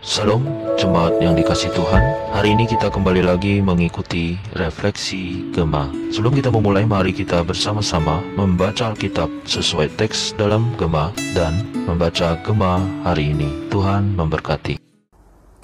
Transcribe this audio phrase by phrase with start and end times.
[0.00, 0.40] Salam
[0.80, 2.00] jemaat yang dikasih Tuhan.
[2.32, 8.88] Hari ini kita kembali lagi mengikuti refleksi Gema Sebelum kita memulai mari kita bersama-sama membaca
[8.88, 13.68] Alkitab sesuai teks dalam Gema Dan membaca Gema hari ini.
[13.68, 14.80] Tuhan memberkati.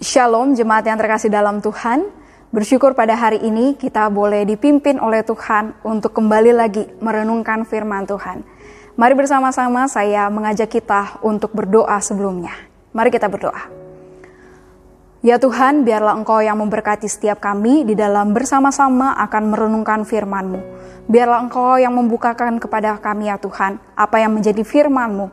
[0.04, 2.04] Shalom jemaat yang terkasih dalam Tuhan.
[2.52, 8.44] Bersyukur pada hari ini kita boleh dipimpin oleh Tuhan untuk kembali lagi merenungkan firman Tuhan.
[9.00, 12.52] Mari bersama-sama saya mengajak kita untuk berdoa sebelumnya.
[12.92, 13.85] Mari kita berdoa.
[15.26, 20.62] Ya Tuhan, biarlah Engkau yang memberkati setiap kami di dalam bersama-sama akan merenungkan firman-Mu.
[21.10, 25.26] Biarlah Engkau yang membukakan kepada kami ya Tuhan, apa yang menjadi firman-Mu.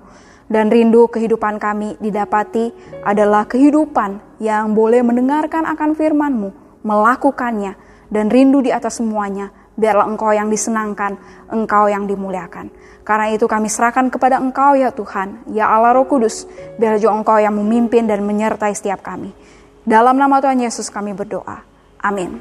[0.50, 2.74] Dan rindu kehidupan kami didapati
[3.06, 7.78] adalah kehidupan yang boleh mendengarkan akan firman-Mu, melakukannya,
[8.10, 9.54] dan rindu di atas semuanya.
[9.78, 11.22] Biarlah Engkau yang disenangkan,
[11.54, 12.74] Engkau yang dimuliakan.
[13.06, 16.50] Karena itu kami serahkan kepada Engkau ya Tuhan, ya Allah Roh Kudus,
[16.82, 19.54] biar juga Engkau yang memimpin dan menyertai setiap kami.
[19.84, 21.60] Dalam nama Tuhan Yesus kami berdoa.
[22.00, 22.40] Amin.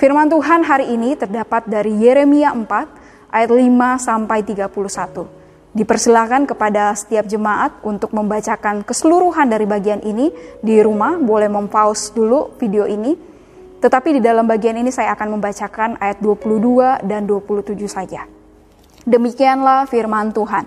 [0.00, 5.28] Firman Tuhan hari ini terdapat dari Yeremia 4 ayat 5 sampai 31.
[5.76, 10.32] Dipersilakan kepada setiap jemaat untuk membacakan keseluruhan dari bagian ini
[10.64, 13.12] di rumah, boleh mempause dulu video ini.
[13.84, 18.24] Tetapi di dalam bagian ini saya akan membacakan ayat 22 dan 27 saja.
[19.04, 20.64] Demikianlah firman Tuhan.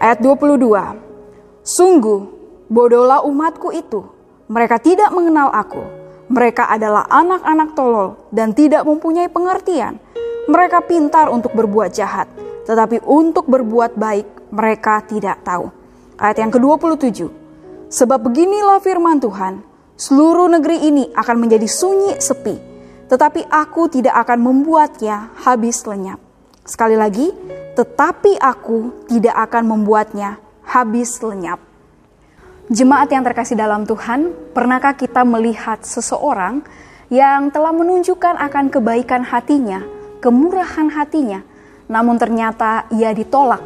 [0.00, 1.60] Ayat 22.
[1.60, 2.20] Sungguh,
[2.72, 5.82] bodohlah umatku itu mereka tidak mengenal aku.
[6.32, 10.00] Mereka adalah anak-anak tolol dan tidak mempunyai pengertian.
[10.48, 12.26] Mereka pintar untuk berbuat jahat,
[12.64, 15.70] tetapi untuk berbuat baik mereka tidak tahu.
[16.16, 17.28] Ayat yang ke-27.
[17.92, 19.60] Sebab beginilah firman Tuhan,
[20.00, 22.56] seluruh negeri ini akan menjadi sunyi sepi,
[23.12, 26.18] tetapi aku tidak akan membuatnya habis lenyap.
[26.64, 27.28] Sekali lagi,
[27.76, 31.71] tetapi aku tidak akan membuatnya habis lenyap.
[32.70, 36.62] Jemaat yang terkasih dalam Tuhan, pernahkah kita melihat seseorang
[37.10, 39.82] yang telah menunjukkan akan kebaikan hatinya,
[40.22, 41.42] kemurahan hatinya,
[41.90, 43.58] namun ternyata ia ditolak?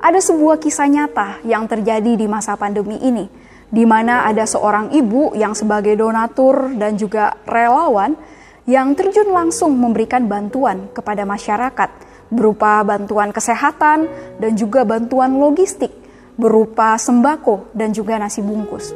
[0.00, 3.28] Ada sebuah kisah nyata yang terjadi di masa pandemi ini,
[3.68, 8.16] di mana ada seorang ibu yang sebagai donatur dan juga relawan
[8.64, 11.92] yang terjun langsung memberikan bantuan kepada masyarakat
[12.32, 14.08] berupa bantuan kesehatan
[14.40, 16.03] dan juga bantuan logistik
[16.34, 18.94] berupa sembako dan juga nasi bungkus.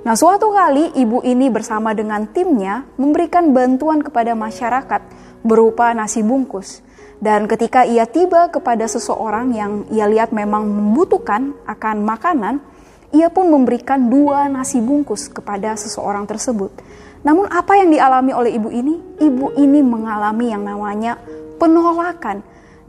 [0.00, 5.02] Nah, suatu kali ibu ini bersama dengan timnya memberikan bantuan kepada masyarakat
[5.44, 6.80] berupa nasi bungkus.
[7.20, 12.64] Dan ketika ia tiba kepada seseorang yang ia lihat memang membutuhkan akan makanan,
[13.12, 16.72] ia pun memberikan dua nasi bungkus kepada seseorang tersebut.
[17.20, 19.20] Namun apa yang dialami oleh ibu ini?
[19.20, 21.20] Ibu ini mengalami yang namanya
[21.60, 22.40] penolakan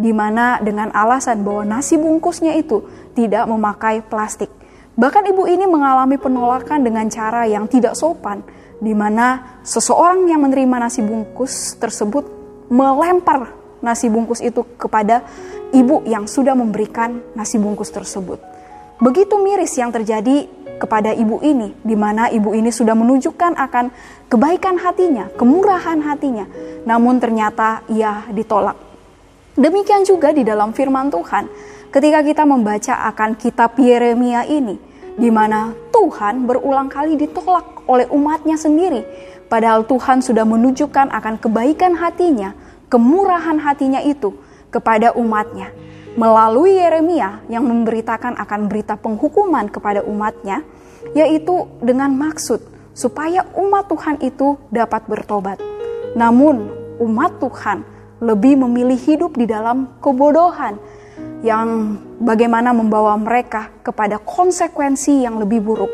[0.02, 2.82] di mana dengan alasan bahwa nasi bungkusnya itu
[3.14, 4.50] tidak memakai plastik.
[4.98, 8.42] Bahkan ibu ini mengalami penolakan dengan cara yang tidak sopan,
[8.82, 12.26] di mana seseorang yang menerima nasi bungkus tersebut
[12.68, 15.26] melempar nasi bungkus itu kepada
[15.74, 18.42] ibu yang sudah memberikan nasi bungkus tersebut.
[19.02, 20.46] Begitu miris yang terjadi
[20.78, 23.86] kepada ibu ini, di mana ibu ini sudah menunjukkan akan
[24.30, 26.46] kebaikan hatinya, kemurahan hatinya,
[26.86, 28.91] namun ternyata ia ditolak
[29.62, 31.46] Demikian juga di dalam firman Tuhan,
[31.94, 34.82] ketika kita membaca akan kitab Yeremia ini,
[35.14, 39.06] di mana Tuhan berulang kali ditolak oleh umatnya sendiri,
[39.46, 42.58] padahal Tuhan sudah menunjukkan akan kebaikan hatinya,
[42.90, 44.34] kemurahan hatinya itu
[44.74, 45.70] kepada umatnya.
[46.18, 50.66] Melalui Yeremia yang memberitakan akan berita penghukuman kepada umatnya,
[51.14, 52.66] yaitu dengan maksud
[52.98, 55.62] supaya umat Tuhan itu dapat bertobat.
[56.18, 56.66] Namun,
[56.98, 60.78] umat Tuhan lebih memilih hidup di dalam kebodohan
[61.42, 65.90] yang bagaimana membawa mereka kepada konsekuensi yang lebih buruk,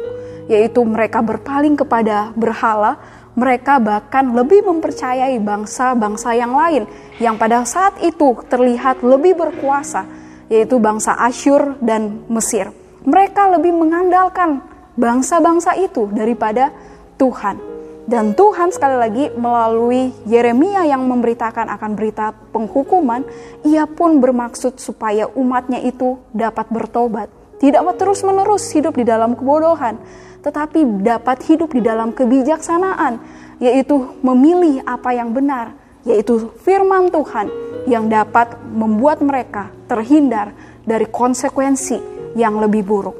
[0.52, 3.00] yaitu mereka berpaling kepada berhala,
[3.32, 6.84] mereka bahkan lebih mempercayai bangsa-bangsa yang lain
[7.24, 10.04] yang pada saat itu terlihat lebih berkuasa,
[10.52, 12.76] yaitu bangsa Asyur dan Mesir.
[13.08, 14.59] Mereka lebih mengandalkan
[15.00, 16.76] bangsa-bangsa itu daripada
[17.16, 17.77] Tuhan.
[18.08, 23.28] Dan Tuhan sekali lagi melalui Yeremia yang memberitakan akan berita penghukuman,
[23.68, 27.28] ia pun bermaksud supaya umatnya itu dapat bertobat.
[27.59, 30.00] Tidak terus-menerus hidup di dalam kebodohan,
[30.40, 33.20] tetapi dapat hidup di dalam kebijaksanaan,
[33.59, 35.76] yaitu memilih apa yang benar,
[36.08, 37.52] yaitu firman Tuhan
[37.92, 40.56] yang dapat membuat mereka terhindar
[40.88, 42.00] dari konsekuensi
[42.40, 43.20] yang lebih buruk.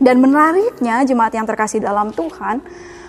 [0.00, 2.64] Dan menariknya jemaat yang terkasih dalam Tuhan,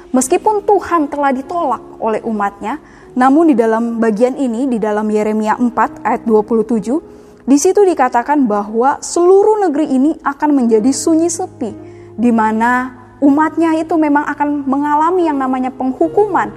[0.09, 2.81] Meskipun Tuhan telah ditolak oleh umatnya,
[3.13, 8.97] namun di dalam bagian ini, di dalam Yeremia 4 ayat 27, di situ dikatakan bahwa
[9.01, 11.71] seluruh negeri ini akan menjadi sunyi sepi,
[12.17, 16.50] di mana umatnya itu memang akan mengalami yang namanya penghukuman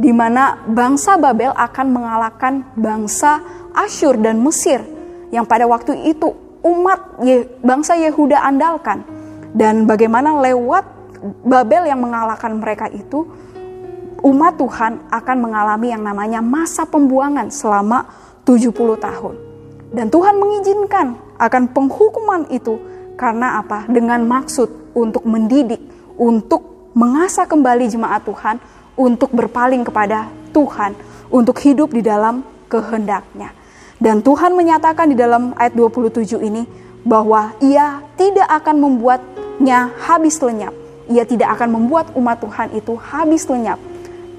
[0.00, 3.42] di mana bangsa Babel akan mengalahkan bangsa
[3.74, 4.82] Asyur dan Mesir
[5.28, 7.20] yang pada waktu itu umat
[7.62, 9.02] bangsa Yehuda andalkan.
[9.50, 10.86] Dan bagaimana lewat
[11.44, 13.28] Babel yang mengalahkan mereka itu
[14.24, 18.08] umat Tuhan akan mengalami yang namanya masa pembuangan selama
[18.44, 19.34] 70 tahun.
[19.90, 22.78] Dan Tuhan mengizinkan akan penghukuman itu
[23.16, 23.84] karena apa?
[23.90, 25.80] Dengan maksud untuk mendidik,
[26.16, 28.56] untuk mengasah kembali jemaat Tuhan
[29.00, 30.92] untuk berpaling kepada Tuhan,
[31.32, 33.56] untuk hidup di dalam kehendaknya.
[33.96, 36.64] Dan Tuhan menyatakan di dalam ayat 27 ini
[37.04, 40.72] bahwa ia tidak akan membuatnya habis lenyap.
[41.10, 43.82] Ia tidak akan membuat umat Tuhan itu habis lenyap.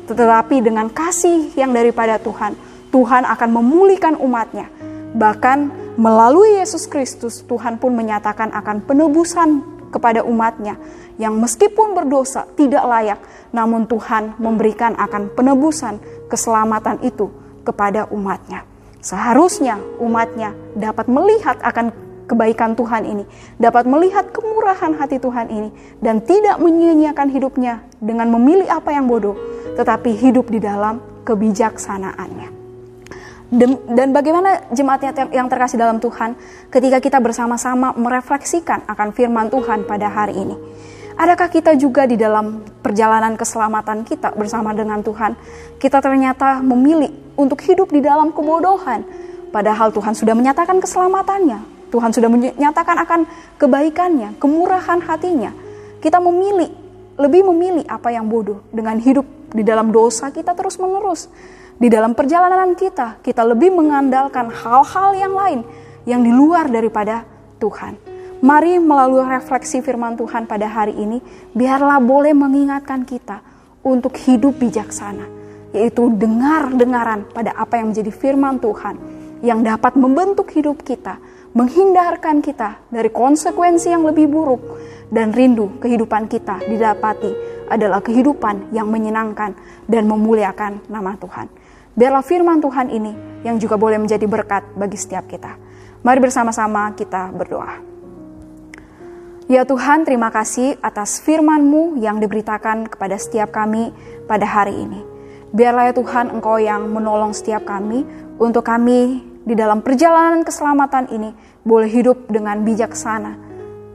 [0.07, 2.55] Tetapi dengan kasih yang daripada Tuhan,
[2.95, 4.71] Tuhan akan memulihkan umatnya.
[5.11, 10.79] Bahkan melalui Yesus Kristus, Tuhan pun menyatakan akan penebusan kepada umatnya
[11.19, 13.19] yang meskipun berdosa tidak layak,
[13.51, 15.99] namun Tuhan memberikan akan penebusan
[16.31, 17.27] keselamatan itu
[17.67, 18.63] kepada umatnya.
[19.03, 21.91] Seharusnya umatnya dapat melihat akan
[22.31, 23.27] kebaikan Tuhan ini,
[23.59, 25.69] dapat melihat kemurahan hati Tuhan ini,
[25.99, 29.35] dan tidak menyia-nyiakan hidupnya dengan memilih apa yang bodoh,
[29.75, 32.63] tetapi hidup di dalam kebijaksanaannya.
[33.91, 36.39] Dan bagaimana jemaatnya yang terkasih dalam Tuhan
[36.71, 40.55] ketika kita bersama-sama merefleksikan akan firman Tuhan pada hari ini.
[41.19, 45.35] Adakah kita juga di dalam perjalanan keselamatan kita bersama dengan Tuhan,
[45.75, 49.03] kita ternyata memilih untuk hidup di dalam kebodohan,
[49.51, 51.59] padahal Tuhan sudah menyatakan keselamatannya,
[51.91, 53.19] Tuhan sudah menyatakan akan
[53.59, 55.51] kebaikannya, kemurahan hatinya.
[55.99, 56.71] Kita memilih,
[57.19, 61.27] lebih memilih apa yang bodoh dengan hidup di dalam dosa kita terus-menerus
[61.81, 65.59] di dalam perjalanan kita, kita lebih mengandalkan hal-hal yang lain
[66.05, 67.25] yang di luar daripada
[67.57, 67.97] Tuhan.
[68.45, 71.17] Mari melalui refleksi firman Tuhan pada hari ini,
[71.57, 73.41] biarlah boleh mengingatkan kita
[73.81, 75.25] untuk hidup bijaksana,
[75.73, 79.01] yaitu dengar-dengaran pada apa yang menjadi firman Tuhan
[79.41, 81.17] yang dapat membentuk hidup kita,
[81.51, 84.63] menghindarkan kita dari konsekuensi yang lebih buruk,
[85.11, 87.35] dan rindu kehidupan kita didapati
[87.67, 89.55] adalah kehidupan yang menyenangkan
[89.87, 91.51] dan memuliakan nama Tuhan.
[91.91, 95.59] Biarlah firman Tuhan ini yang juga boleh menjadi berkat bagi setiap kita.
[96.01, 97.83] Mari bersama-sama kita berdoa.
[99.51, 103.91] Ya Tuhan, terima kasih atas firman-Mu yang diberitakan kepada setiap kami
[104.23, 105.03] pada hari ini.
[105.51, 108.07] Biarlah ya Tuhan Engkau yang menolong setiap kami
[108.39, 111.33] untuk kami di dalam perjalanan keselamatan ini
[111.65, 113.37] boleh hidup dengan bijaksana.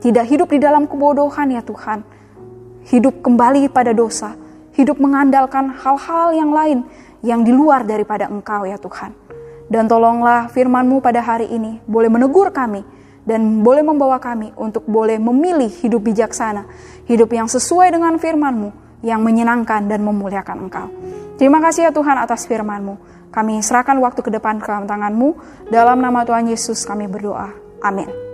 [0.03, 2.03] Tidak hidup di dalam kebodohan ya Tuhan.
[2.87, 4.35] Hidup kembali pada dosa.
[4.75, 6.85] Hidup mengandalkan hal-hal yang lain
[7.25, 9.15] yang di luar daripada Engkau ya Tuhan.
[9.67, 12.85] Dan tolonglah firman-Mu pada hari ini boleh menegur kami
[13.27, 16.63] dan boleh membawa kami untuk boleh memilih hidup bijaksana,
[17.03, 20.87] hidup yang sesuai dengan firman-Mu yang menyenangkan dan memuliakan Engkau.
[21.37, 22.97] Terima kasih ya Tuhan atas firman-Mu.
[23.29, 25.29] Kami serahkan waktu ke depan ke tangan-Mu.
[25.69, 27.53] Dalam nama Tuhan Yesus kami berdoa.
[27.85, 28.26] Amin.